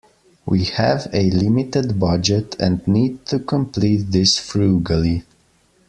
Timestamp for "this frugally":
4.11-5.25